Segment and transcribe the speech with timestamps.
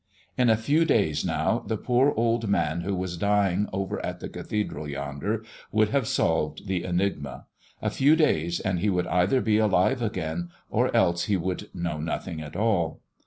[0.35, 4.29] In a few days now the poor old man who was dying over at the
[4.29, 7.45] cathedral yonder would have solved the enigma
[7.83, 11.99] a few days and he would either be alive again or else he would know
[11.99, 13.01] nothing at all.